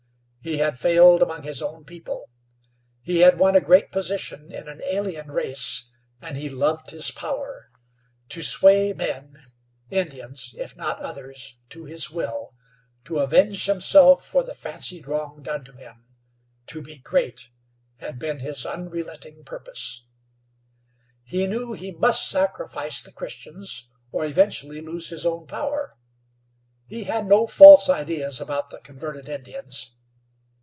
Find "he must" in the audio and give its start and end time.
21.73-22.27